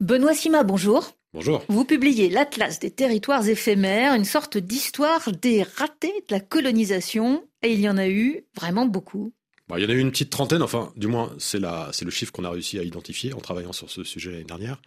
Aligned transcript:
Benoît 0.00 0.32
Sima, 0.32 0.62
bonjour. 0.62 1.12
Bonjour. 1.34 1.64
Vous 1.68 1.84
publiez 1.84 2.30
l'Atlas 2.30 2.78
des 2.78 2.92
territoires 2.92 3.48
éphémères, 3.48 4.14
une 4.14 4.24
sorte 4.24 4.56
d'histoire 4.56 5.32
des 5.32 5.64
ratés 5.64 6.24
de 6.28 6.34
la 6.34 6.38
colonisation, 6.38 7.44
et 7.62 7.72
il 7.72 7.80
y 7.80 7.88
en 7.88 7.98
a 7.98 8.08
eu 8.08 8.44
vraiment 8.54 8.86
beaucoup. 8.86 9.32
Bah, 9.66 9.78
il 9.78 9.82
y 9.82 9.86
en 9.86 9.90
a 9.90 9.94
eu 9.94 9.98
une 9.98 10.12
petite 10.12 10.30
trentaine, 10.30 10.62
enfin, 10.62 10.92
du 10.96 11.08
moins, 11.08 11.34
c'est 11.38 11.58
le 11.58 12.10
chiffre 12.10 12.30
qu'on 12.30 12.44
a 12.44 12.50
réussi 12.50 12.78
à 12.78 12.84
identifier 12.84 13.32
en 13.34 13.40
travaillant 13.40 13.72
sur 13.72 13.90
ce 13.90 14.04
sujet 14.04 14.30
l'année 14.30 14.44
dernière. 14.44 14.80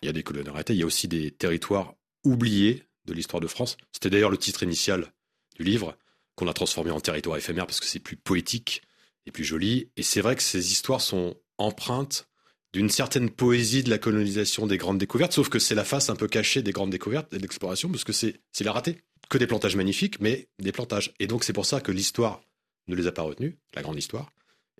Il 0.00 0.06
y 0.06 0.08
a 0.08 0.12
des 0.12 0.22
colonies 0.22 0.48
arrêtées, 0.48 0.74
il 0.74 0.78
y 0.78 0.84
a 0.84 0.86
aussi 0.86 1.08
des 1.08 1.32
territoires 1.32 1.94
oubliés 2.22 2.84
de 3.06 3.14
l'histoire 3.14 3.40
de 3.40 3.48
France. 3.48 3.76
C'était 3.90 4.10
d'ailleurs 4.10 4.30
le 4.30 4.38
titre 4.38 4.62
initial 4.62 5.12
du 5.56 5.64
livre, 5.64 5.96
qu'on 6.36 6.46
a 6.46 6.52
transformé 6.52 6.92
en 6.92 7.00
territoire 7.00 7.36
éphémère 7.36 7.66
parce 7.66 7.80
que 7.80 7.86
c'est 7.86 7.98
plus 7.98 8.16
poétique 8.16 8.82
et 9.26 9.32
plus 9.32 9.44
joli. 9.44 9.90
Et 9.96 10.04
c'est 10.04 10.20
vrai 10.20 10.36
que 10.36 10.42
ces 10.42 10.70
histoires 10.70 11.00
sont 11.00 11.34
empreintes 11.58 12.28
d'une 12.72 12.88
certaine 12.88 13.30
poésie 13.30 13.82
de 13.82 13.90
la 13.90 13.98
colonisation 13.98 14.66
des 14.66 14.78
grandes 14.78 14.98
découvertes, 14.98 15.32
sauf 15.32 15.48
que 15.48 15.58
c'est 15.58 15.74
la 15.74 15.84
face 15.84 16.08
un 16.10 16.16
peu 16.16 16.26
cachée 16.26 16.62
des 16.62 16.72
grandes 16.72 16.90
découvertes 16.90 17.32
et 17.32 17.36
de 17.36 17.42
l'exploration, 17.42 17.90
parce 17.90 18.04
que 18.04 18.12
c'est 18.12 18.40
la 18.60 18.72
ratée. 18.72 18.98
Que 19.28 19.38
des 19.38 19.46
plantages 19.46 19.76
magnifiques, 19.76 20.20
mais 20.20 20.48
des 20.58 20.72
plantages. 20.72 21.14
Et 21.18 21.26
donc 21.26 21.44
c'est 21.44 21.52
pour 21.52 21.66
ça 21.66 21.80
que 21.80 21.92
l'histoire 21.92 22.42
ne 22.88 22.94
les 22.94 23.06
a 23.06 23.12
pas 23.12 23.22
retenus, 23.22 23.54
la 23.74 23.82
grande 23.82 23.98
histoire. 23.98 24.30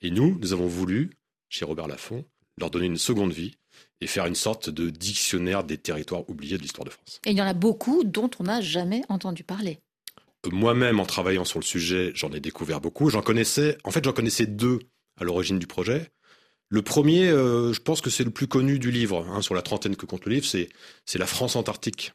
Et 0.02 0.10
nous, 0.10 0.38
nous 0.40 0.52
avons 0.52 0.66
voulu, 0.66 1.10
chez 1.48 1.64
Robert 1.64 1.86
Laffont, 1.86 2.24
leur 2.58 2.70
donner 2.70 2.86
une 2.86 2.98
seconde 2.98 3.32
vie 3.32 3.56
et 4.00 4.06
faire 4.06 4.26
une 4.26 4.34
sorte 4.34 4.68
de 4.68 4.90
dictionnaire 4.90 5.64
des 5.64 5.78
territoires 5.78 6.28
oubliés 6.28 6.58
de 6.58 6.62
l'histoire 6.62 6.84
de 6.84 6.90
France. 6.90 7.20
Et 7.24 7.30
il 7.30 7.38
y 7.38 7.42
en 7.42 7.46
a 7.46 7.54
beaucoup 7.54 8.04
dont 8.04 8.30
on 8.40 8.44
n'a 8.44 8.60
jamais 8.60 9.02
entendu 9.08 9.44
parler. 9.44 9.78
Moi-même, 10.50 10.98
en 10.98 11.06
travaillant 11.06 11.44
sur 11.44 11.60
le 11.60 11.64
sujet, 11.64 12.10
j'en 12.14 12.32
ai 12.32 12.40
découvert 12.40 12.80
beaucoup. 12.80 13.10
J'en 13.10 13.22
connaissais, 13.22 13.78
en 13.84 13.92
fait, 13.92 14.04
j'en 14.04 14.12
connaissais 14.12 14.46
deux 14.46 14.80
à 15.20 15.24
l'origine 15.24 15.58
du 15.58 15.68
projet. 15.68 16.10
Le 16.72 16.80
premier, 16.80 17.28
euh, 17.28 17.74
je 17.74 17.80
pense 17.80 18.00
que 18.00 18.08
c'est 18.08 18.24
le 18.24 18.30
plus 18.30 18.46
connu 18.46 18.78
du 18.78 18.90
livre, 18.90 19.26
hein, 19.28 19.42
sur 19.42 19.54
la 19.54 19.60
trentaine 19.60 19.94
que 19.94 20.06
compte 20.06 20.24
le 20.24 20.32
livre, 20.32 20.46
c'est, 20.46 20.70
c'est 21.04 21.18
la 21.18 21.26
France 21.26 21.54
antarctique, 21.54 22.14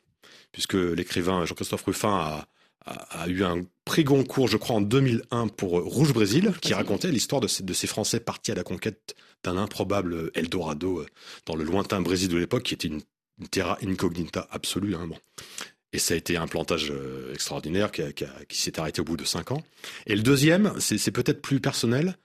puisque 0.52 0.74
l'écrivain 0.74 1.46
Jean-Christophe 1.46 1.84
Ruffin 1.84 2.44
a, 2.84 3.28
eu 3.28 3.44
un 3.44 3.62
prix 3.86 4.04
Goncourt, 4.04 4.48
je 4.48 4.58
crois, 4.58 4.78
en 4.78 4.82
2001 4.82 5.50
pour 5.50 5.74
Rouge 5.74 6.12
Brésil, 6.12 6.54
qui 6.60 6.74
racontait 6.74 7.12
l'histoire 7.12 7.40
de 7.40 7.48
ces, 7.48 7.86
Français 7.86 8.20
partis 8.20 8.52
à 8.52 8.56
la 8.56 8.64
conquête 8.64 9.16
d'un 9.44 9.58
improbable 9.58 10.32
Eldorado 10.34 11.02
euh, 11.02 11.06
dans 11.46 11.56
le 11.56 11.64
lointain 11.64 12.02
Brésil 12.02 12.30
de 12.30 12.38
l'époque, 12.38 12.64
qui 12.64 12.74
était 12.74 12.88
une, 12.88 13.04
terra 13.52 13.78
incognita 13.84 14.48
absolue. 14.50 14.96
Hein, 14.96 15.08
Et 15.94 16.00
ça 16.00 16.16
a 16.16 16.18
été 16.18 16.36
un 16.36 16.48
plantage 16.48 16.90
euh, 16.90 17.32
extraordinaire 17.32 17.92
qui, 17.92 18.02
qui 18.50 18.58
s'est 18.58 18.80
arrêté 18.80 19.02
au 19.02 19.04
bout 19.04 19.18
de 19.18 19.26
cinq 19.26 19.52
ans. 19.52 19.62
Et 20.08 20.16
le 20.16 20.24
deuxième, 20.24 20.74
c'est 20.80 21.12
peut-être 21.12 21.44
plus 21.44 21.60
personnel, 21.60 22.08
euh, 22.08 22.24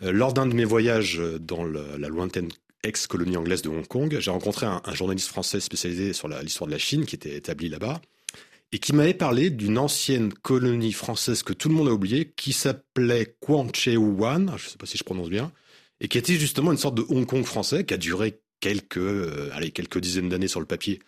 lors 0.00 0.32
d'un 0.32 0.46
de 0.46 0.54
mes 0.54 0.64
voyages 0.64 1.20
dans 1.40 1.64
la 1.64 2.08
lointaine 2.08 2.48
ex-colonie 2.84 3.36
anglaise 3.36 3.62
de 3.62 3.68
Hong 3.68 3.86
Kong, 3.86 4.16
j'ai 4.20 4.30
rencontré 4.30 4.66
un, 4.66 4.94
journaliste 4.94 5.28
français 5.28 5.60
spécialisé 5.60 6.12
sur 6.12 6.28
l'histoire 6.28 6.66
de 6.66 6.72
la 6.72 6.78
Chine 6.78 7.06
qui 7.06 7.16
était 7.16 7.36
établi 7.36 7.68
là-bas 7.68 8.00
et 8.72 8.78
qui 8.78 8.92
m'avait 8.92 9.14
parlé 9.14 9.50
d'une 9.50 9.78
ancienne 9.78 10.32
colonie 10.32 10.92
française 10.92 11.42
que 11.42 11.52
tout 11.52 11.68
le 11.68 11.74
monde 11.74 11.88
a 11.88 11.92
oubliée 11.92 12.32
qui 12.36 12.52
s'appelait 12.52 13.36
Wan, 13.46 14.46
je 14.56 14.64
ne 14.64 14.70
sais 14.70 14.76
pas 14.76 14.86
si 14.86 14.98
je 14.98 15.04
prononce 15.04 15.30
bien, 15.30 15.52
et 16.00 16.08
qui 16.08 16.18
était 16.18 16.34
justement 16.34 16.70
une 16.72 16.78
sorte 16.78 16.94
de 16.94 17.04
Hong 17.08 17.26
Kong 17.26 17.44
français 17.44 17.84
qui 17.84 17.94
a 17.94 17.96
duré 17.96 18.40
quelques, 18.60 18.98
euh, 18.98 19.50
allez, 19.54 19.70
quelques 19.70 19.98
dizaines 19.98 20.28
d'années 20.28 20.48
sur 20.48 20.60
le 20.60 20.66
papier, 20.66 21.00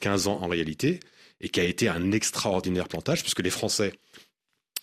15 0.00 0.26
ans 0.28 0.38
en 0.40 0.48
réalité, 0.48 1.00
et 1.40 1.48
qui 1.48 1.60
a 1.60 1.64
été 1.64 1.88
un 1.88 2.12
extraordinaire 2.12 2.88
plantage 2.88 3.22
puisque 3.22 3.42
les 3.42 3.50
Français 3.50 3.92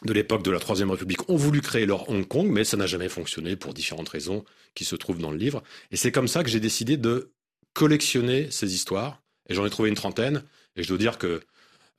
de 0.05 0.13
l'époque 0.13 0.43
de 0.43 0.51
la 0.51 0.59
Troisième 0.59 0.91
République 0.91 1.29
ont 1.29 1.35
voulu 1.35 1.61
créer 1.61 1.85
leur 1.85 2.09
Hong 2.09 2.27
Kong, 2.27 2.47
mais 2.49 2.63
ça 2.63 2.77
n'a 2.77 2.87
jamais 2.87 3.09
fonctionné 3.09 3.55
pour 3.55 3.73
différentes 3.73 4.09
raisons 4.09 4.45
qui 4.75 4.85
se 4.85 4.95
trouvent 4.95 5.19
dans 5.19 5.31
le 5.31 5.37
livre. 5.37 5.61
Et 5.91 5.97
c'est 5.97 6.11
comme 6.11 6.27
ça 6.27 6.43
que 6.43 6.49
j'ai 6.49 6.59
décidé 6.59 6.97
de 6.97 7.31
collectionner 7.73 8.49
ces 8.51 8.73
histoires. 8.73 9.21
Et 9.49 9.55
j'en 9.55 9.65
ai 9.65 9.69
trouvé 9.69 9.89
une 9.89 9.95
trentaine. 9.95 10.43
Et 10.75 10.83
je 10.83 10.87
dois 10.87 10.97
dire 10.97 11.17
que 11.17 11.41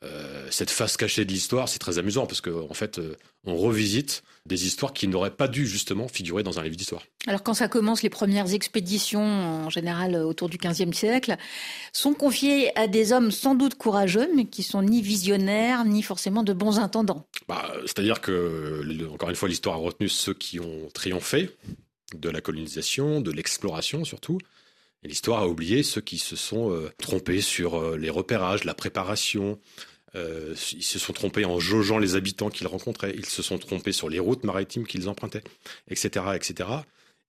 euh, 0.03 0.47
cette 0.51 0.71
face 0.71 0.97
cachée 0.97 1.27
de 1.27 1.33
l'histoire, 1.33 1.69
c'est 1.69 1.79
très 1.79 1.99
amusant 1.99 2.27
parce 2.27 2.41
qu'en 2.41 2.71
en 2.71 2.75
fait, 2.75 2.99
euh, 2.99 3.17
on 3.45 3.55
revisite 3.57 4.23
des 4.47 4.67
histoires 4.67 4.95
qui 4.95 5.07
n'auraient 5.09 5.37
pas 5.37 5.47
dû 5.47 5.67
justement 5.67 6.09
figurer 6.09 6.43
dans 6.43 6.59
un 6.59 6.63
livre 6.63 6.77
d'histoire. 6.77 7.03
Alors 7.27 7.43
quand 7.43 7.53
ça 7.53 7.69
commence, 7.69 8.03
les 8.03 8.09
premières 8.09 8.55
expéditions, 8.55 9.21
en 9.21 9.69
général 9.69 10.17
autour 10.17 10.49
du 10.49 10.57
XVe 10.57 10.95
siècle, 10.95 11.37
sont 11.93 12.15
confiées 12.15 12.77
à 12.79 12.87
des 12.87 13.13
hommes 13.13 13.31
sans 13.31 13.55
doute 13.55 13.75
courageux, 13.75 14.31
mais 14.35 14.47
qui 14.47 14.63
sont 14.63 14.83
ni 14.83 15.03
visionnaires, 15.03 15.85
ni 15.85 16.03
forcément 16.03 16.43
de 16.43 16.55
bons 16.55 16.79
intendants. 16.79 17.27
Bah, 17.51 17.73
C'est-à-dire 17.85 18.21
que, 18.21 19.09
encore 19.11 19.31
une 19.31 19.37
fois, 19.37 19.49
l'histoire 19.49 19.77
a 19.77 19.79
retenu 19.79 20.09
ceux 20.09 20.35
qui 20.35 20.61
ont 20.61 20.89
triomphé 20.95 21.51
de 22.15 22.29
la 22.29 22.41
colonisation, 22.41 23.21
de 23.21 23.31
l'exploration 23.31 24.05
surtout. 24.05 24.39
Et 25.03 25.09
l'histoire 25.09 25.43
a 25.43 25.49
oublié 25.49 25.83
ceux 25.83 26.01
qui 26.01 26.19
se 26.19 26.37
sont 26.37 26.73
euh, 26.73 26.91
trompés 26.99 27.41
sur 27.41 27.97
les 27.97 28.11
repérages, 28.11 28.65
la 28.65 28.75
préparation, 28.75 29.59
euh, 30.15 30.55
ils 30.73 30.83
se 30.83 30.99
sont 30.99 31.13
trompés 31.13 31.45
en 31.45 31.61
jaugeant 31.61 31.99
les 31.99 32.17
habitants 32.17 32.51
qu'ils 32.51 32.67
rencontraient. 32.67 33.15
Ils 33.17 33.27
se 33.27 33.43
sont 33.43 33.59
trompés 33.59 33.93
sur 33.93 34.09
les 34.09 34.19
routes 34.19 34.45
maritimes 34.45 34.87
qu'ils 34.87 35.09
empruntaient, 35.09 35.45
etc., 35.89 36.27
etc. 36.35 36.69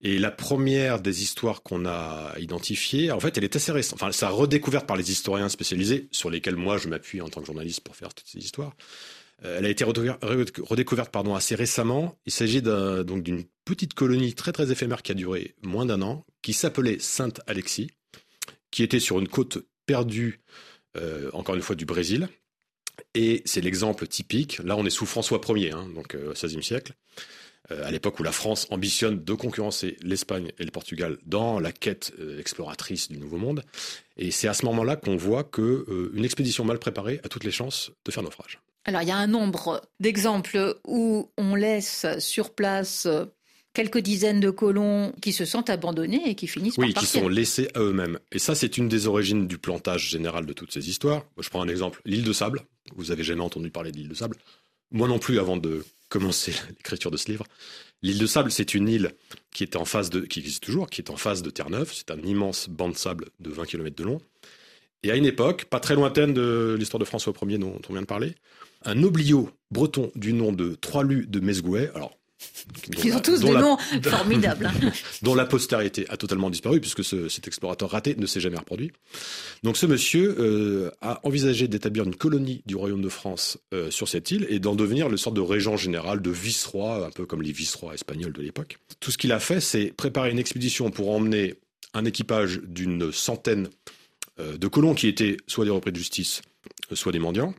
Et 0.04 0.18
la 0.18 0.32
première 0.32 1.00
des 1.00 1.22
histoires 1.22 1.62
qu'on 1.62 1.86
a 1.86 2.34
identifiées, 2.40 3.12
en 3.12 3.20
fait, 3.20 3.38
elle 3.38 3.44
est 3.44 3.56
assez 3.56 3.72
récente. 3.72 4.02
Enfin, 4.02 4.12
ça 4.12 4.30
redécouverte 4.30 4.88
par 4.88 4.98
les 4.98 5.12
historiens 5.12 5.50
spécialisés, 5.50 6.08
sur 6.12 6.32
lesquels 6.32 6.56
moi 6.56 6.78
je 6.78 6.88
m'appuie 6.88 7.22
en 7.22 7.30
tant 7.30 7.42
que 7.42 7.46
journaliste 7.46 7.82
pour 7.82 7.96
faire 7.96 8.14
toutes 8.14 8.28
ces 8.28 8.40
histoires. 8.40 8.76
Euh, 9.44 9.58
elle 9.58 9.66
a 9.66 9.70
été 9.70 9.84
redécouverte, 9.84 11.16
assez 11.36 11.56
récemment. 11.56 12.18
Il 12.26 12.32
s'agit 12.32 12.62
donc 12.62 13.24
d'une 13.24 13.44
petite 13.66 13.94
colonie 13.94 14.34
très 14.34 14.52
très 14.52 14.72
éphémère 14.72 15.02
qui 15.02 15.12
a 15.12 15.16
duré 15.16 15.56
moins 15.62 15.86
d'un 15.86 16.02
an, 16.02 16.26
qui 16.42 16.54
s'appelait 16.54 17.00
Sainte-Alexis, 17.00 17.92
qui 18.70 18.84
était 18.84 19.00
sur 19.00 19.20
une 19.20 19.28
côte 19.28 19.60
perdue, 19.86 20.42
euh, 20.98 21.30
encore 21.34 21.56
une 21.56 21.62
fois, 21.62 21.76
du 21.76 21.86
Brésil, 21.86 22.28
et 23.14 23.42
c'est 23.46 23.62
l'exemple 23.62 24.08
typique. 24.08 24.60
Là, 24.64 24.76
on 24.78 24.86
est 24.86 24.92
sous 24.92 25.06
François 25.06 25.42
Ier, 25.50 25.72
hein, 25.72 25.90
donc 25.96 26.16
euh, 26.16 26.32
au 26.32 26.34
XVIe 26.34 26.64
siècle, 26.64 26.94
à 27.70 27.90
l'époque 27.90 28.20
où 28.20 28.24
la 28.24 28.34
France 28.34 28.68
ambitionne 28.70 29.24
de 29.24 29.34
concurrencer 29.34 29.96
l'Espagne 30.02 30.52
et 30.60 30.66
le 30.66 30.72
Portugal 30.72 31.18
dans 31.26 31.58
la 31.58 31.72
quête 31.72 32.12
exploratrice 32.38 33.08
du 33.08 33.18
Nouveau 33.18 33.38
Monde. 33.38 33.64
Et 34.18 34.32
c'est 34.32 34.50
à 34.50 34.54
ce 34.54 34.66
moment-là 34.66 34.98
qu'on 34.98 35.16
voit 35.16 35.46
qu'une 35.46 36.26
expédition 36.26 36.66
mal 36.66 36.80
préparée 36.80 37.22
a 37.24 37.30
toutes 37.30 37.46
les 37.46 37.52
chances 37.52 37.92
de 38.04 38.12
faire 38.12 38.24
naufrage. 38.24 38.60
Alors, 38.86 39.02
il 39.02 39.08
y 39.08 39.12
a 39.12 39.18
un 39.18 39.28
nombre 39.28 39.82
d'exemples 40.00 40.80
où 40.88 41.30
on 41.38 41.56
laisse 41.56 42.06
sur 42.20 42.54
place 42.54 43.08
quelques 43.74 44.00
dizaines 44.00 44.40
de 44.40 44.50
colons 44.50 45.14
qui 45.22 45.32
se 45.34 45.46
sentent 45.46 45.70
abandonnés 45.70 46.30
et 46.30 46.36
qui 46.36 46.48
finissent 46.48 46.76
par 46.76 46.86
partir. 46.86 47.02
Oui, 47.02 47.08
qui 47.08 47.20
sont 47.20 47.30
laissés 47.30 47.70
à 47.74 47.80
eux-mêmes. 47.80 48.20
Et 48.32 48.40
ça, 48.40 48.56
c'est 48.56 48.78
une 48.78 48.90
des 48.90 49.08
origines 49.08 49.48
du 49.48 49.58
plantage 49.58 50.10
général 50.10 50.46
de 50.46 50.54
toutes 50.54 50.72
ces 50.72 50.90
histoires. 50.90 51.24
Je 51.40 51.50
prends 51.50 51.62
un 51.62 51.68
exemple, 51.68 52.02
l'île 52.06 52.24
de 52.24 52.34
Sable. 52.34 52.62
Vous 52.96 53.12
avez 53.12 53.24
jamais 53.24 53.42
entendu 53.42 53.70
parler 53.70 53.92
de 53.92 53.98
l'île 53.98 54.10
de 54.10 54.14
Sable 54.14 54.36
Moi 54.92 55.08
non 55.08 55.20
plus, 55.20 55.40
avant 55.40 55.58
de 55.58 55.86
commencer 56.10 56.54
l'écriture 56.70 57.12
de 57.12 57.18
ce 57.18 57.32
livre. 57.32 57.46
L'île 58.02 58.20
de 58.20 58.26
Sable, 58.26 58.52
c'est 58.52 58.74
une 58.74 58.90
île 58.90 59.12
qui 59.52 59.64
est 59.64 59.76
en 59.76 59.86
face 59.86 60.10
de, 60.10 60.22
qui 60.22 60.40
existe 60.40 60.64
toujours, 60.64 60.90
qui 60.90 61.02
est 61.02 61.10
en 61.10 61.18
face 61.18 61.42
de 61.42 61.50
Terre-Neuve. 61.50 61.92
C'est 61.94 62.12
un 62.12 62.20
immense 62.20 62.68
banc 62.68 62.90
de 62.90 62.98
sable 62.98 63.28
de 63.40 63.52
20 63.52 63.66
km 63.66 63.96
de 63.96 64.04
long. 64.04 64.22
Et 65.04 65.12
à 65.12 65.16
une 65.16 65.26
époque, 65.26 65.66
pas 65.66 65.80
très 65.80 65.96
lointaine 65.96 66.34
de 66.34 66.76
l'histoire 66.78 67.00
de 67.00 67.06
François 67.06 67.34
Ier 67.44 67.58
dont 67.58 67.80
on 67.90 67.94
vient 67.94 68.02
de 68.02 68.08
parler, 68.08 68.36
un 68.84 69.04
obliot 69.04 69.50
breton 69.72 70.12
du 70.16 70.34
nom 70.34 70.52
de 70.52 70.76
Trois-Lus 70.80 71.28
de 71.28 71.40
Mesgouet, 71.40 71.92
alors 71.96 72.18
ils 73.04 73.14
ont 73.14 73.20
tous 73.20 73.42
des 73.42 73.52
noms 73.52 73.78
formidables. 74.04 74.66
Hein. 74.66 74.92
dont 75.22 75.36
la 75.36 75.46
postérité 75.46 76.06
a 76.10 76.18
totalement 76.18 76.50
disparu, 76.50 76.80
puisque 76.80 77.04
cet 77.04 77.48
explorateur 77.48 77.90
raté 77.90 78.16
ne 78.16 78.26
s'est 78.26 78.40
jamais 78.40 78.58
reproduit. 78.58 78.92
Donc 79.64 79.78
ce 79.78 79.86
monsieur 79.86 80.36
euh, 80.40 80.92
a 81.02 81.20
envisagé 81.24 81.68
d'établir 81.68 82.04
une 82.06 82.16
colonie 82.16 82.64
du 82.66 82.76
royaume 82.76 83.02
de 83.02 83.10
France 83.10 83.58
euh, 83.74 83.92
sur 83.92 84.08
cette 84.08 84.32
île 84.32 84.46
et 84.50 84.60
d'en 84.60 84.76
devenir 84.76 85.10
le 85.10 85.18
sorte 85.18 85.36
de 85.36 85.42
régent 85.42 85.78
général, 85.78 86.22
de 86.22 86.32
vice-roi, 86.32 87.06
un 87.06 87.12
peu 87.12 87.26
comme 87.26 87.42
les 87.42 87.52
vice-rois 87.52 87.94
espagnols 87.94 88.34
de 88.34 88.42
l'époque. 88.42 88.80
Tout 89.00 89.12
ce 89.12 89.18
qu'il 89.18 89.32
a 89.32 89.40
fait, 89.40 89.60
c'est 89.60 89.94
préparer 89.96 90.32
une 90.32 90.40
expédition 90.40 90.90
pour 90.92 91.12
emmener 91.12 91.56
un 91.94 92.06
équipage 92.06 92.62
d'une 92.64 93.12
centaine 93.12 93.70
euh, 94.40 94.58
de 94.58 94.68
colons 94.68 94.96
qui 94.96 95.08
étaient 95.08 95.38
soit 95.48 95.66
des 95.66 95.72
repris 95.72 95.92
de 95.92 95.98
justice, 95.98 96.42
soit 96.94 97.12
des 97.12 97.20
mendiants, 97.20 97.54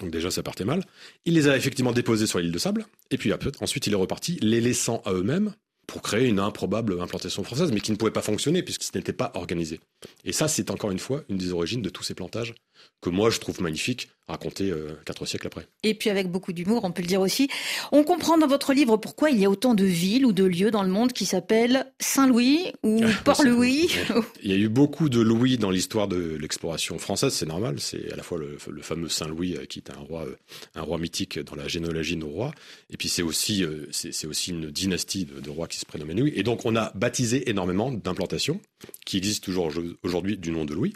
donc 0.00 0.10
déjà, 0.10 0.30
ça 0.30 0.42
partait 0.42 0.64
mal. 0.64 0.84
Il 1.24 1.34
les 1.34 1.48
a 1.48 1.56
effectivement 1.56 1.92
déposés 1.92 2.26
sur 2.26 2.38
l'île 2.38 2.52
de 2.52 2.58
Sable, 2.58 2.86
et 3.10 3.18
puis 3.18 3.32
ensuite 3.60 3.86
il 3.86 3.92
est 3.92 3.96
reparti, 3.96 4.38
les 4.42 4.60
laissant 4.60 5.02
à 5.04 5.12
eux-mêmes 5.12 5.54
pour 5.88 6.02
créer 6.02 6.28
une 6.28 6.38
improbable 6.38 7.00
implantation 7.00 7.42
française, 7.42 7.72
mais 7.72 7.80
qui 7.80 7.90
ne 7.90 7.96
pouvait 7.96 8.12
pas 8.12 8.20
fonctionner 8.20 8.62
puisque 8.62 8.82
ce 8.84 8.90
n'était 8.94 9.14
pas 9.14 9.32
organisé. 9.34 9.80
Et 10.24 10.32
ça, 10.32 10.46
c'est 10.46 10.70
encore 10.70 10.90
une 10.90 10.98
fois 10.98 11.24
une 11.30 11.38
des 11.38 11.52
origines 11.52 11.82
de 11.82 11.88
tous 11.88 12.04
ces 12.04 12.14
plantages 12.14 12.54
que 13.00 13.10
moi 13.10 13.30
je 13.30 13.38
trouve 13.38 13.60
magnifiques 13.62 14.08
raconté 14.28 14.70
euh, 14.70 14.90
quatre 15.06 15.24
siècles 15.24 15.46
après. 15.46 15.66
Et 15.82 15.94
puis 15.94 16.10
avec 16.10 16.30
beaucoup 16.30 16.52
d'humour, 16.52 16.84
on 16.84 16.92
peut 16.92 17.00
le 17.00 17.08
dire 17.08 17.20
aussi. 17.20 17.48
On 17.92 18.04
comprend 18.04 18.36
dans 18.36 18.46
votre 18.46 18.74
livre 18.74 18.98
pourquoi 18.98 19.30
il 19.30 19.38
y 19.38 19.46
a 19.46 19.50
autant 19.50 19.74
de 19.74 19.84
villes 19.84 20.26
ou 20.26 20.32
de 20.32 20.44
lieux 20.44 20.70
dans 20.70 20.82
le 20.82 20.90
monde 20.90 21.14
qui 21.14 21.24
s'appellent 21.24 21.86
Saint-Louis 21.98 22.72
ou 22.82 23.00
Port-Louis. 23.24 23.88
Il 24.42 24.50
y 24.50 24.52
a 24.52 24.56
eu 24.56 24.68
beaucoup 24.68 25.08
de 25.08 25.20
Louis 25.20 25.56
dans 25.56 25.70
l'histoire 25.70 26.08
de 26.08 26.36
l'exploration 26.36 26.98
française, 26.98 27.32
c'est 27.32 27.46
normal. 27.46 27.80
C'est 27.80 28.12
à 28.12 28.16
la 28.16 28.22
fois 28.22 28.38
le, 28.38 28.58
fameux 28.82 29.08
Saint-Louis 29.08 29.56
euh, 29.56 29.64
qui 29.64 29.78
est 29.78 29.90
un 29.90 30.00
roi, 30.00 30.26
euh, 30.26 30.36
un 30.74 30.82
roi 30.82 30.98
mythique 30.98 31.38
dans 31.38 31.56
la 31.56 31.66
généalogie 31.66 32.16
de 32.16 32.20
nos 32.20 32.28
rois, 32.28 32.52
et 32.90 32.98
puis 32.98 33.08
c'est 33.08 33.22
aussi, 33.22 33.64
c'est 33.90 34.26
aussi 34.26 34.50
une 34.50 34.70
dynastie 34.70 35.24
de, 35.24 35.50
rois 35.50 35.66
qui 35.66 35.77
qui 35.78 35.82
se 35.82 35.86
prénommait 35.86 36.14
Louis. 36.14 36.32
Et 36.34 36.42
donc, 36.42 36.64
on 36.64 36.74
a 36.74 36.90
baptisé 36.94 37.48
énormément 37.48 37.92
d'implantations 37.92 38.60
qui 39.06 39.16
existent 39.16 39.44
toujours 39.44 39.70
aujourd'hui 40.02 40.36
du 40.36 40.50
nom 40.50 40.64
de 40.64 40.74
Louis. 40.74 40.92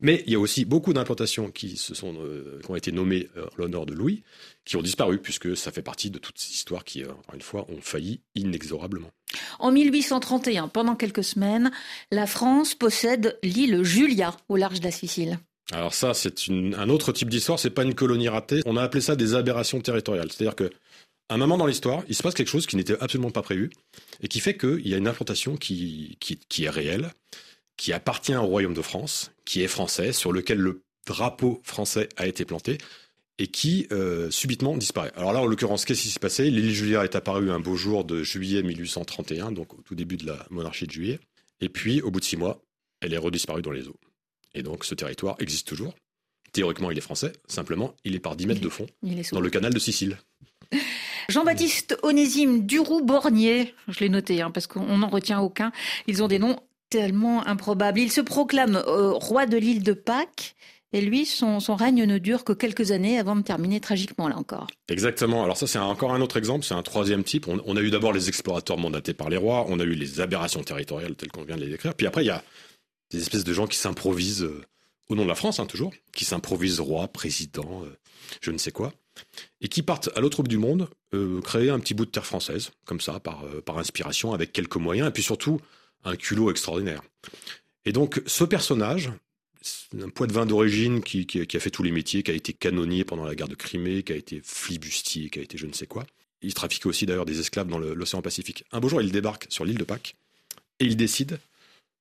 Mais 0.00 0.22
il 0.26 0.32
y 0.32 0.36
a 0.36 0.38
aussi 0.38 0.64
beaucoup 0.64 0.92
d'implantations 0.92 1.50
qui, 1.50 1.76
se 1.76 1.94
sont, 1.94 2.14
euh, 2.20 2.60
qui 2.62 2.70
ont 2.70 2.76
été 2.76 2.92
nommées 2.92 3.28
en 3.36 3.56
l'honneur 3.56 3.86
de 3.86 3.94
Louis, 3.94 4.22
qui 4.66 4.76
ont 4.76 4.82
disparu, 4.82 5.18
puisque 5.18 5.56
ça 5.56 5.72
fait 5.72 5.82
partie 5.82 6.10
de 6.10 6.18
toutes 6.18 6.38
ces 6.38 6.52
histoires 6.52 6.84
qui, 6.84 7.04
encore 7.04 7.34
une 7.34 7.40
fois, 7.40 7.66
ont 7.70 7.80
failli 7.80 8.20
inexorablement. 8.34 9.10
En 9.58 9.72
1831, 9.72 10.68
pendant 10.68 10.96
quelques 10.96 11.24
semaines, 11.24 11.70
la 12.10 12.26
France 12.26 12.74
possède 12.74 13.38
l'île 13.42 13.82
Julia 13.84 14.36
au 14.48 14.56
large 14.56 14.80
de 14.80 14.84
la 14.84 14.90
Sicile. 14.90 15.38
Alors 15.72 15.94
ça, 15.94 16.14
c'est 16.14 16.48
un 16.48 16.88
autre 16.88 17.10
type 17.10 17.28
d'histoire, 17.28 17.58
c'est 17.58 17.70
pas 17.70 17.82
une 17.82 17.94
colonie 17.94 18.28
ratée. 18.28 18.60
On 18.66 18.76
a 18.76 18.82
appelé 18.82 19.00
ça 19.00 19.16
des 19.16 19.34
aberrations 19.34 19.80
territoriales. 19.80 20.30
C'est-à-dire 20.30 20.54
que 20.54 20.70
un 21.28 21.36
moment 21.36 21.58
dans 21.58 21.66
l'histoire, 21.66 22.02
il 22.08 22.14
se 22.14 22.22
passe 22.22 22.34
quelque 22.34 22.48
chose 22.48 22.66
qui 22.66 22.76
n'était 22.76 22.96
absolument 23.00 23.30
pas 23.30 23.42
prévu 23.42 23.70
et 24.20 24.28
qui 24.28 24.40
fait 24.40 24.56
qu'il 24.56 24.86
y 24.86 24.94
a 24.94 24.96
une 24.96 25.08
implantation 25.08 25.56
qui, 25.56 26.16
qui, 26.20 26.64
est 26.64 26.70
réelle, 26.70 27.12
qui 27.76 27.92
appartient 27.92 28.34
au 28.34 28.46
royaume 28.46 28.74
de 28.74 28.82
France, 28.82 29.32
qui 29.44 29.62
est 29.62 29.68
français, 29.68 30.12
sur 30.12 30.32
lequel 30.32 30.58
le 30.58 30.82
drapeau 31.06 31.60
français 31.64 32.08
a 32.16 32.26
été 32.26 32.44
planté 32.44 32.78
et 33.38 33.48
qui 33.48 33.86
euh, 33.92 34.30
subitement 34.30 34.76
disparaît. 34.76 35.12
Alors 35.14 35.32
là, 35.32 35.40
en 35.40 35.46
l'occurrence, 35.46 35.84
qu'est-ce 35.84 36.02
qui 36.02 36.08
s'est 36.08 36.20
passé? 36.20 36.50
L'île 36.50 36.72
Julia 36.72 37.04
est 37.04 37.16
apparue 37.16 37.50
un 37.50 37.60
beau 37.60 37.76
jour 37.76 38.04
de 38.04 38.22
juillet 38.22 38.62
1831, 38.62 39.52
donc 39.52 39.74
au 39.74 39.82
tout 39.82 39.94
début 39.94 40.16
de 40.16 40.26
la 40.26 40.46
monarchie 40.50 40.86
de 40.86 40.92
juillet, 40.92 41.20
et 41.60 41.68
puis 41.68 42.00
au 42.00 42.10
bout 42.10 42.20
de 42.20 42.24
six 42.24 42.36
mois, 42.36 42.62
elle 43.00 43.12
est 43.12 43.18
redisparue 43.18 43.62
dans 43.62 43.72
les 43.72 43.88
eaux. 43.88 44.00
Et 44.54 44.62
donc 44.62 44.84
ce 44.84 44.94
territoire 44.94 45.36
existe 45.38 45.68
toujours. 45.68 45.94
Théoriquement, 46.52 46.90
il 46.90 46.96
est 46.96 47.02
français. 47.02 47.32
Simplement, 47.48 47.94
il 48.04 48.14
est 48.14 48.20
par 48.20 48.34
10 48.34 48.46
mètres 48.46 48.60
de 48.62 48.68
fond 48.70 48.86
dans 49.32 49.40
le 49.40 49.50
canal 49.50 49.74
de 49.74 49.78
Sicile. 49.78 50.16
Jean-Baptiste 51.28 51.98
Onésime 52.02 52.66
Duroux-Bornier, 52.66 53.74
je 53.88 54.00
l'ai 54.00 54.08
noté 54.08 54.42
hein, 54.42 54.50
parce 54.50 54.66
qu'on 54.66 54.98
n'en 54.98 55.08
retient 55.08 55.40
aucun. 55.40 55.72
Ils 56.06 56.22
ont 56.22 56.28
des 56.28 56.38
noms 56.38 56.56
tellement 56.88 57.46
improbables. 57.46 57.98
Il 57.98 58.12
se 58.12 58.20
proclame 58.20 58.76
euh, 58.76 59.12
roi 59.12 59.46
de 59.46 59.56
l'île 59.56 59.82
de 59.82 59.92
Pâques. 59.92 60.54
Et 60.92 61.00
lui, 61.00 61.26
son, 61.26 61.58
règne 61.74 62.04
ne 62.04 62.18
dure 62.18 62.44
que 62.44 62.52
quelques 62.52 62.92
années 62.92 63.18
avant 63.18 63.34
de 63.36 63.42
terminer 63.42 63.80
tragiquement, 63.80 64.28
là 64.28 64.38
encore. 64.38 64.68
Exactement. 64.88 65.42
Alors 65.42 65.56
ça, 65.56 65.66
c'est 65.66 65.78
encore 65.78 66.14
un 66.14 66.20
autre 66.20 66.36
exemple. 66.36 66.64
C'est 66.64 66.74
un 66.74 66.82
troisième 66.82 67.24
type. 67.24 67.48
On, 67.48 67.76
a 67.76 67.80
eu 67.80 67.90
d'abord 67.90 68.12
les 68.12 68.28
explorateurs 68.28 68.78
mandatés 68.78 69.12
par 69.12 69.28
les 69.28 69.36
rois. 69.36 69.66
On 69.68 69.80
a 69.80 69.84
eu 69.84 69.94
les 69.94 70.20
aberrations 70.20 70.62
territoriales 70.62 71.16
telles 71.16 71.32
qu'on 71.32 71.42
vient 71.42 71.56
de 71.56 71.62
les 71.62 71.70
décrire. 71.70 71.94
Puis 71.94 72.06
après, 72.06 72.22
il 72.22 72.28
y 72.28 72.30
a 72.30 72.42
des 73.10 73.20
espèces 73.20 73.44
de 73.44 73.52
gens 73.52 73.66
qui 73.66 73.76
s'improvisent 73.76 74.44
euh, 74.44 74.62
au 75.08 75.16
nom 75.16 75.24
de 75.24 75.28
la 75.28 75.34
France, 75.34 75.60
hein, 75.60 75.66
toujours, 75.66 75.92
qui 76.12 76.24
s'improvisent 76.24 76.80
roi, 76.80 77.08
président, 77.08 77.82
euh, 77.84 77.96
je 78.40 78.50
ne 78.50 78.58
sais 78.58 78.72
quoi, 78.72 78.92
et 79.60 79.68
qui 79.68 79.82
partent 79.82 80.10
à 80.14 80.20
l'autre 80.20 80.42
bout 80.42 80.48
du 80.48 80.58
monde 80.58 80.88
euh, 81.14 81.40
créer 81.40 81.70
un 81.70 81.78
petit 81.78 81.94
bout 81.94 82.04
de 82.04 82.10
terre 82.10 82.26
française, 82.26 82.70
comme 82.84 83.00
ça, 83.00 83.20
par, 83.20 83.44
par 83.64 83.78
inspiration, 83.78 84.32
avec 84.32 84.52
quelques 84.52 84.76
moyens, 84.76 85.08
et 85.08 85.12
puis 85.12 85.22
surtout 85.22 85.60
un 86.04 86.16
culot 86.16 86.50
extraordinaire. 86.50 87.02
Et 87.84 87.92
donc, 87.92 88.20
ce 88.26 88.44
personnage, 88.44 89.10
un 90.00 90.08
poids 90.08 90.26
de 90.26 90.32
vin 90.32 90.46
d'origine 90.46 91.02
qui, 91.02 91.26
qui, 91.26 91.56
a 91.56 91.60
fait 91.60 91.70
tous 91.70 91.82
les 91.82 91.92
métiers, 91.92 92.22
qui 92.22 92.30
a 92.30 92.34
été 92.34 92.52
canonnier 92.52 93.04
pendant 93.04 93.24
la 93.24 93.34
guerre 93.34 93.48
de 93.48 93.54
Crimée, 93.54 94.02
qui 94.02 94.12
a 94.12 94.16
été 94.16 94.40
flibustier, 94.42 95.30
qui 95.30 95.38
a 95.38 95.42
été 95.42 95.58
je 95.58 95.66
ne 95.66 95.72
sais 95.72 95.86
quoi. 95.86 96.06
Il 96.42 96.54
trafiquait 96.54 96.86
aussi 96.86 97.06
d'ailleurs 97.06 97.24
des 97.24 97.40
esclaves 97.40 97.68
dans 97.68 97.78
l'océan 97.78 98.22
Pacifique. 98.22 98.64
Un 98.72 98.80
beau 98.80 98.88
jour, 98.88 99.00
il 99.00 99.10
débarque 99.10 99.46
sur 99.48 99.64
l'île 99.64 99.78
de 99.78 99.84
Pâques 99.84 100.14
et 100.78 100.84
il 100.84 100.96
décide 100.96 101.38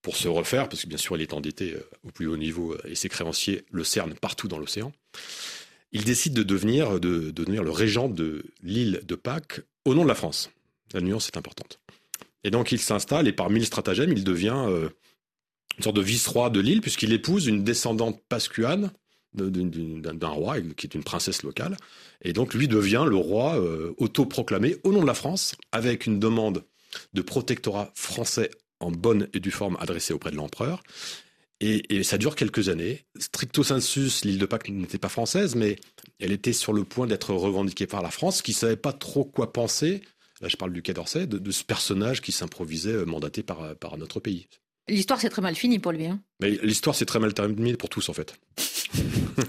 pour 0.01 0.17
se 0.17 0.27
refaire, 0.27 0.69
parce 0.69 0.83
que 0.83 0.87
bien 0.87 0.99
sûr 0.99 1.15
il 1.15 1.23
est 1.23 1.33
endetté 1.33 1.73
euh, 1.73 1.89
au 2.03 2.11
plus 2.11 2.27
haut 2.27 2.37
niveau 2.37 2.73
euh, 2.73 2.81
et 2.85 2.93
ses 2.93 3.09
créanciers 3.09 3.63
le 3.71 3.83
cernent 3.83 4.13
partout 4.13 4.47
dans 4.47 4.59
l'océan, 4.59 4.93
il 5.91 6.03
décide 6.03 6.33
de 6.33 6.43
devenir, 6.43 6.99
de, 6.99 7.31
devenir 7.31 7.63
le 7.63 7.71
régent 7.71 8.09
de 8.09 8.43
l'île 8.61 9.01
de 9.05 9.15
Pâques 9.15 9.61
au 9.85 9.93
nom 9.95 10.03
de 10.03 10.07
la 10.07 10.15
France. 10.15 10.49
La 10.93 11.01
nuance 11.01 11.27
est 11.27 11.37
importante. 11.37 11.79
Et 12.43 12.51
donc 12.51 12.71
il 12.71 12.79
s'installe 12.79 13.27
et 13.27 13.33
par 13.33 13.49
mille 13.49 13.65
stratagèmes, 13.65 14.11
il 14.11 14.23
devient 14.23 14.65
euh, 14.67 14.89
une 15.77 15.83
sorte 15.83 15.95
de 15.95 16.01
vice-roi 16.01 16.49
de 16.49 16.59
l'île, 16.59 16.81
puisqu'il 16.81 17.11
épouse 17.11 17.47
une 17.47 17.63
descendante 17.63 18.21
pascuane 18.29 18.91
d'un 19.33 20.27
roi, 20.29 20.61
qui 20.77 20.87
est 20.87 20.95
une 20.95 21.03
princesse 21.03 21.43
locale. 21.43 21.75
Et 22.21 22.31
donc 22.31 22.53
lui 22.53 22.69
devient 22.69 23.03
le 23.05 23.17
roi 23.17 23.61
autoproclamé 23.97 24.77
au 24.85 24.93
nom 24.93 25.01
de 25.01 25.07
la 25.07 25.13
France, 25.13 25.55
avec 25.73 26.05
une 26.05 26.21
demande 26.21 26.63
de 27.13 27.21
protectorat 27.21 27.91
français 27.95 28.49
en 28.79 28.91
bonne 28.91 29.27
et 29.33 29.39
due 29.39 29.51
forme 29.51 29.77
adressée 29.79 30.13
auprès 30.13 30.31
de 30.31 30.37
l'empereur. 30.37 30.83
Et, 31.61 32.03
ça 32.03 32.17
dure 32.17 32.35
quelques 32.35 32.69
années. 32.69 33.05
Stricto 33.17 33.63
sensus, 33.63 34.25
l'île 34.25 34.39
de 34.39 34.45
Pâques 34.45 34.69
n'était 34.69 34.97
pas 34.97 35.09
française, 35.09 35.55
mais 35.55 35.77
elle 36.19 36.31
était 36.31 36.53
sur 36.53 36.73
le 36.73 36.83
point 36.83 37.07
d'être 37.07 37.33
revendiquée 37.33 37.87
par 37.87 38.01
la 38.01 38.11
France, 38.11 38.41
qui 38.41 38.53
savait 38.53 38.75
pas 38.75 38.91
trop 38.93 39.23
quoi 39.23 39.53
penser. 39.53 40.01
Là, 40.41 40.49
je 40.49 40.57
parle 40.57 40.73
du 40.73 40.81
Quai 40.81 40.93
d'Orsay, 40.93 41.27
de, 41.27 41.51
ce 41.51 41.63
personnage 41.63 42.21
qui 42.21 42.33
s'improvisait 42.33 42.91
euh, 42.91 43.05
mandaté 43.05 43.41
par, 43.41 43.75
par 43.77 43.97
notre 43.97 44.19
pays. 44.19 44.47
L'histoire 44.89 45.19
s'est 45.19 45.29
très 45.29 45.41
mal 45.41 45.55
finie 45.55 45.79
pour 45.79 45.93
lui. 45.93 46.05
Hein. 46.05 46.21
l'histoire 46.41 46.95
s'est 46.95 47.05
très 47.05 47.19
mal 47.19 47.33
terminée 47.33 47.75
pour 47.75 47.89
tous, 47.89 48.09
en 48.09 48.13
fait. 48.13 48.35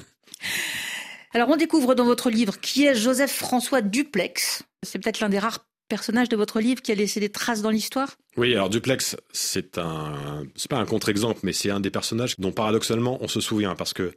Alors, 1.33 1.51
on 1.51 1.57
découvre 1.57 1.95
dans 1.95 2.05
votre 2.05 2.31
livre 2.31 2.59
qui 2.61 2.87
est 2.87 2.95
Joseph 2.95 3.33
François 3.33 3.83
Duplex. 3.83 4.63
C'est 4.83 4.99
peut-être 5.01 5.21
l'un 5.21 5.29
des 5.29 5.39
rares 5.39 5.67
personnage 5.89 6.29
de 6.29 6.37
votre 6.37 6.61
livre 6.61 6.83
qui 6.83 6.93
a 6.93 6.95
laissé 6.95 7.21
des 7.21 7.29
traces 7.29 7.63
dans 7.63 7.71
l'histoire? 7.71 8.17
Oui, 8.37 8.55
alors 8.55 8.71
Duplex, 8.71 9.17
c'est 9.33 9.79
un, 9.79 10.45
c'est 10.55 10.71
pas 10.71 10.79
un 10.79 10.87
contre-exemple, 10.87 11.41
mais 11.43 11.53
c'est 11.53 11.71
un 11.71 11.81
des 11.81 11.91
personnages 11.91 12.37
dont 12.39 12.53
paradoxalement 12.53 13.19
on 13.21 13.29
se 13.29 13.41
souvient 13.41 13.75
parce 13.75 13.93
que 13.93 14.13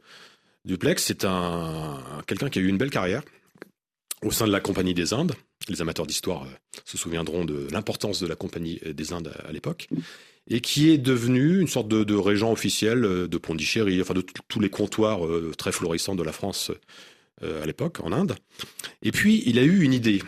Duplex, 0.64 1.04
c'est 1.04 1.24
un 1.24 1.98
quelqu'un 2.26 2.50
qui 2.50 2.58
a 2.58 2.62
eu 2.62 2.68
une 2.68 2.78
belle 2.78 2.90
carrière 2.90 3.22
au 4.22 4.30
sein 4.30 4.46
de 4.46 4.52
la 4.52 4.60
Compagnie 4.60 4.94
des 4.94 5.14
Indes. 5.14 5.32
Les 5.68 5.80
amateurs 5.80 6.06
d'histoire 6.06 6.44
euh, 6.44 6.80
se 6.84 6.98
souviendront 6.98 7.44
de 7.44 7.68
l'importance 7.70 8.20
de 8.20 8.26
la 8.26 8.36
Compagnie 8.36 8.80
des 8.84 9.12
Indes 9.12 9.32
à 9.46 9.52
l'époque 9.52 9.88
et 10.48 10.60
qui 10.60 10.90
est 10.90 10.98
devenu 10.98 11.60
une 11.60 11.68
sorte 11.68 11.88
de, 11.88 12.14
régent 12.14 12.50
officiel 12.50 13.04
euh, 13.04 13.28
de 13.28 13.38
Pondichéry, 13.38 14.00
enfin 14.00 14.14
de 14.14 14.24
tous 14.48 14.60
les 14.60 14.70
comptoirs 14.70 15.26
euh, 15.26 15.52
très 15.56 15.72
florissants 15.72 16.14
de 16.14 16.22
la 16.22 16.32
France 16.32 16.70
à 17.42 17.64
l'époque 17.64 18.00
en 18.00 18.12
Inde. 18.12 18.36
Et 19.00 19.12
puis 19.12 19.42
il 19.46 19.58
a 19.58 19.62
eu 19.62 19.80
une 19.80 19.94
idée. 19.94 20.20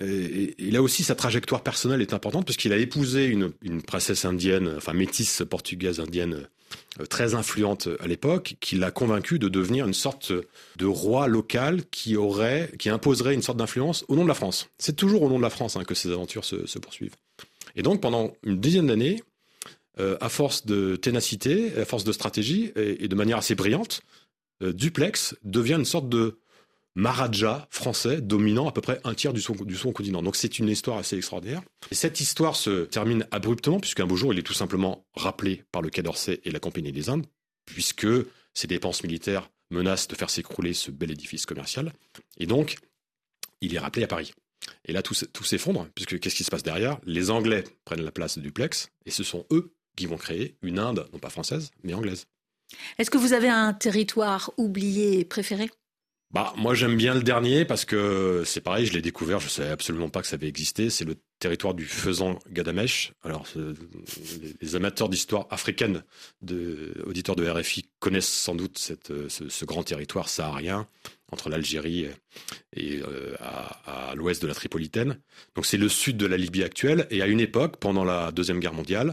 Et, 0.00 0.70
là 0.70 0.82
aussi, 0.82 1.02
sa 1.04 1.14
trajectoire 1.14 1.62
personnelle 1.62 2.00
est 2.00 2.14
importante 2.14 2.46
puisqu'il 2.46 2.72
a 2.72 2.76
épousé 2.76 3.26
une, 3.26 3.52
princesse 3.82 4.24
indienne, 4.24 4.72
enfin 4.76 4.92
métisse 4.92 5.42
portugaise 5.48 6.00
indienne 6.00 6.48
euh, 7.00 7.06
très 7.06 7.34
influente 7.34 7.88
à 8.00 8.06
l'époque, 8.06 8.56
qui 8.60 8.76
l'a 8.76 8.90
convaincu 8.90 9.38
de 9.38 9.48
devenir 9.48 9.86
une 9.86 9.94
sorte 9.94 10.32
de 10.76 10.86
roi 10.86 11.28
local 11.28 11.84
qui 11.90 12.16
aurait, 12.16 12.70
qui 12.78 12.88
imposerait 12.88 13.34
une 13.34 13.42
sorte 13.42 13.58
d'influence 13.58 14.04
au 14.08 14.16
nom 14.16 14.22
de 14.22 14.28
la 14.28 14.34
France. 14.34 14.68
C'est 14.78 14.96
toujours 14.96 15.22
au 15.22 15.28
nom 15.28 15.36
de 15.36 15.42
la 15.42 15.50
France 15.50 15.76
hein, 15.76 15.84
que 15.84 15.94
ces 15.94 16.10
aventures 16.10 16.44
se, 16.44 16.78
poursuivent. 16.78 17.16
Et 17.76 17.82
donc, 17.82 18.00
pendant 18.00 18.32
une 18.42 18.58
dizaine 18.58 18.86
d'années, 18.86 19.22
euh, 19.98 20.16
à 20.20 20.28
force 20.28 20.64
de 20.64 20.96
ténacité, 20.96 21.76
à 21.76 21.84
force 21.84 22.04
de 22.04 22.12
stratégie 22.12 22.72
et, 22.74 23.06
de 23.06 23.14
manière 23.14 23.38
assez 23.38 23.54
brillante, 23.54 24.00
euh, 24.62 24.72
Duplex 24.72 25.36
devient 25.44 25.74
une 25.74 25.84
sorte 25.84 26.08
de 26.08 26.39
Maharaja 26.94 27.68
français 27.70 28.20
dominant 28.20 28.68
à 28.68 28.72
peu 28.72 28.80
près 28.80 29.00
un 29.04 29.14
tiers 29.14 29.32
du 29.32 29.40
son, 29.40 29.54
du 29.54 29.76
continent. 29.76 30.22
Donc 30.22 30.36
c'est 30.36 30.58
une 30.58 30.68
histoire 30.68 30.98
assez 30.98 31.16
extraordinaire. 31.16 31.62
Et 31.90 31.94
cette 31.94 32.20
histoire 32.20 32.56
se 32.56 32.84
termine 32.84 33.26
abruptement 33.30 33.80
puisqu'un 33.80 34.06
beau 34.06 34.16
jour 34.16 34.32
il 34.32 34.38
est 34.38 34.44
tout 34.44 34.54
simplement 34.54 35.06
rappelé 35.14 35.64
par 35.72 35.82
le 35.82 35.90
Quai 35.90 36.02
d'Orsay 36.02 36.40
et 36.44 36.50
la 36.50 36.58
Compagnie 36.58 36.92
des 36.92 37.08
Indes 37.08 37.26
puisque 37.64 38.08
ses 38.54 38.66
dépenses 38.66 39.04
militaires 39.04 39.50
menacent 39.70 40.08
de 40.08 40.16
faire 40.16 40.30
s'écrouler 40.30 40.74
ce 40.74 40.90
bel 40.90 41.12
édifice 41.12 41.46
commercial. 41.46 41.92
Et 42.38 42.46
donc 42.46 42.76
il 43.60 43.74
est 43.74 43.78
rappelé 43.78 44.04
à 44.04 44.08
Paris. 44.08 44.32
Et 44.84 44.92
là 44.92 45.02
tout, 45.02 45.14
tout 45.32 45.44
s'effondre 45.44 45.86
puisque 45.94 46.18
qu'est-ce 46.18 46.34
qui 46.34 46.44
se 46.44 46.50
passe 46.50 46.64
derrière? 46.64 46.98
Les 47.04 47.30
Anglais 47.30 47.64
prennent 47.84 48.02
la 48.02 48.12
place 48.12 48.36
de 48.36 48.42
Duplex 48.42 48.90
et 49.06 49.10
ce 49.10 49.22
sont 49.22 49.46
eux 49.52 49.72
qui 49.96 50.06
vont 50.06 50.16
créer 50.16 50.56
une 50.62 50.78
Inde, 50.78 51.08
non 51.12 51.18
pas 51.18 51.30
française, 51.30 51.70
mais 51.82 51.94
anglaise. 51.94 52.26
Est-ce 52.98 53.10
que 53.10 53.18
vous 53.18 53.32
avez 53.32 53.48
un 53.48 53.72
territoire 53.72 54.52
oublié 54.56 55.24
préféré? 55.24 55.70
Bah, 56.32 56.52
moi 56.56 56.74
j'aime 56.74 56.96
bien 56.96 57.14
le 57.14 57.22
dernier 57.22 57.64
parce 57.64 57.84
que 57.84 58.44
c'est 58.46 58.60
pareil, 58.60 58.86
je 58.86 58.92
l'ai 58.92 59.02
découvert, 59.02 59.40
je 59.40 59.48
savais 59.48 59.70
absolument 59.70 60.08
pas 60.08 60.20
que 60.22 60.28
ça 60.28 60.36
avait 60.36 60.46
existé. 60.46 60.88
C'est 60.88 61.04
le 61.04 61.16
territoire 61.40 61.74
du 61.74 61.84
faisan 61.86 62.38
Gadamesh. 62.48 63.12
Alors, 63.24 63.46
les 64.60 64.76
amateurs 64.76 65.08
d'histoire 65.08 65.48
africaine, 65.50 66.04
de, 66.42 67.02
auditeurs 67.04 67.34
de 67.34 67.48
RFI, 67.48 67.88
connaissent 67.98 68.28
sans 68.28 68.54
doute 68.54 68.78
ce, 68.78 69.64
grand 69.64 69.82
territoire 69.82 70.28
saharien 70.28 70.86
entre 71.32 71.48
l'Algérie 71.48 72.06
et 72.74 73.00
euh, 73.02 73.34
à, 73.40 74.10
à 74.10 74.14
l'ouest 74.14 74.40
de 74.40 74.46
la 74.46 74.54
Tripolitaine. 74.54 75.18
Donc 75.56 75.66
c'est 75.66 75.78
le 75.78 75.88
sud 75.88 76.16
de 76.16 76.26
la 76.26 76.36
Libye 76.36 76.62
actuelle. 76.62 77.08
Et 77.10 77.22
à 77.22 77.26
une 77.26 77.40
époque, 77.40 77.78
pendant 77.78 78.04
la 78.04 78.30
deuxième 78.30 78.60
guerre 78.60 78.74
mondiale, 78.74 79.12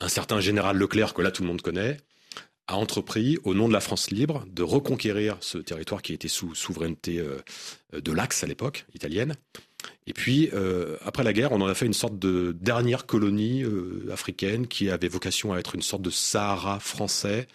un 0.00 0.08
certain 0.08 0.40
général 0.40 0.76
Leclerc 0.76 1.14
que 1.14 1.22
là 1.22 1.30
tout 1.30 1.42
le 1.42 1.48
monde 1.48 1.62
connaît 1.62 1.98
a 2.66 2.76
entrepris, 2.76 3.38
au 3.44 3.54
nom 3.54 3.68
de 3.68 3.72
la 3.72 3.80
France 3.80 4.10
libre, 4.10 4.46
de 4.50 4.62
reconquérir 4.62 5.36
ce 5.40 5.58
territoire 5.58 6.02
qui 6.02 6.14
était 6.14 6.28
sous 6.28 6.54
souveraineté 6.54 7.18
euh, 7.18 7.40
de 8.00 8.12
l'Axe 8.12 8.42
à 8.42 8.46
l'époque, 8.46 8.86
italienne. 8.94 9.34
Et 10.06 10.14
puis, 10.14 10.48
euh, 10.54 10.96
après 11.02 11.24
la 11.24 11.34
guerre, 11.34 11.52
on 11.52 11.60
en 11.60 11.66
a 11.66 11.74
fait 11.74 11.84
une 11.84 11.92
sorte 11.92 12.18
de 12.18 12.56
dernière 12.58 13.04
colonie 13.04 13.62
euh, 13.62 14.08
africaine 14.10 14.66
qui 14.66 14.88
avait 14.88 15.08
vocation 15.08 15.52
à 15.52 15.58
être 15.58 15.74
une 15.74 15.82
sorte 15.82 16.02
de 16.02 16.10
Sahara 16.10 16.80
français, 16.80 17.46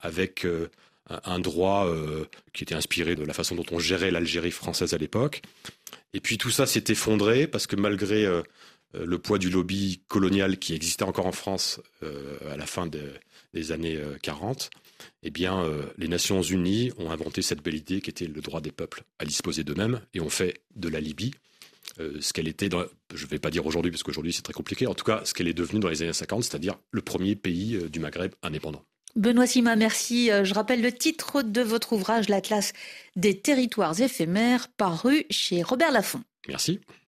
avec 0.00 0.46
un 1.08 1.38
droit 1.38 1.88
qui 2.52 2.64
était 2.64 2.74
inspiré 2.74 3.14
de 3.14 3.24
la 3.24 3.32
façon 3.32 3.54
dont 3.54 3.64
on 3.70 3.78
gérait 3.78 4.10
l'Algérie 4.10 4.50
française 4.50 4.94
à 4.94 4.98
l'époque. 4.98 5.42
Et 6.12 6.18
puis 6.18 6.38
tout 6.38 6.50
ça 6.50 6.66
s'est 6.66 6.82
effondré 6.88 7.46
parce 7.46 7.68
que 7.68 7.76
malgré 7.76 8.26
le 8.94 9.18
poids 9.18 9.38
du 9.38 9.48
lobby 9.48 10.00
colonial 10.08 10.58
qui 10.58 10.74
existait 10.74 11.04
encore 11.04 11.26
en 11.26 11.32
France 11.32 11.80
à 12.02 12.56
la 12.56 12.66
fin 12.66 12.86
des 12.86 13.04
années 13.70 14.00
40, 14.22 14.70
eh 15.22 15.30
bien, 15.30 15.68
les 15.98 16.08
Nations 16.08 16.42
Unies 16.42 16.90
ont 16.98 17.10
inventé 17.10 17.42
cette 17.42 17.62
belle 17.62 17.74
idée 17.74 18.00
qui 18.00 18.10
était 18.10 18.26
le 18.26 18.40
droit 18.40 18.60
des 18.60 18.72
peuples 18.72 19.02
à 19.18 19.24
disposer 19.24 19.64
d'eux-mêmes 19.64 20.00
et 20.14 20.20
ont 20.20 20.30
fait 20.30 20.62
de 20.74 20.88
la 20.88 21.00
Libye 21.00 21.32
ce 21.98 22.32
qu'elle 22.32 22.48
était, 22.48 22.68
dans, 22.68 22.84
je 23.14 23.24
ne 23.24 23.30
vais 23.30 23.38
pas 23.38 23.50
dire 23.50 23.66
aujourd'hui 23.66 23.90
parce 23.90 24.02
qu'aujourd'hui 24.02 24.32
c'est 24.32 24.42
très 24.42 24.54
compliqué, 24.54 24.86
en 24.86 24.94
tout 24.94 25.04
cas 25.04 25.22
ce 25.24 25.34
qu'elle 25.34 25.48
est 25.48 25.54
devenue 25.54 25.80
dans 25.80 25.88
les 25.88 26.02
années 26.02 26.12
50, 26.12 26.44
c'est-à-dire 26.44 26.78
le 26.90 27.02
premier 27.02 27.36
pays 27.36 27.78
du 27.90 28.00
Maghreb 28.00 28.32
indépendant. 28.42 28.82
Benoît 29.14 29.46
Sima, 29.46 29.76
merci. 29.76 30.30
Euh, 30.30 30.44
je 30.44 30.54
rappelle 30.54 30.80
le 30.80 30.92
titre 30.92 31.42
de 31.42 31.60
votre 31.60 31.92
ouvrage, 31.92 32.28
L'Atlas 32.28 32.72
des 33.16 33.38
territoires 33.38 34.00
éphémères, 34.00 34.68
paru 34.68 35.24
chez 35.30 35.62
Robert 35.62 35.92
Laffont. 35.92 36.22
Merci. 36.48 36.80